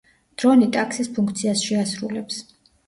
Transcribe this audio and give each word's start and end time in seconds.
დრონი 0.43 0.69
ტაქსის 0.77 1.11
ფუნქციას 1.19 1.65
შეასრულებს. 1.69 2.45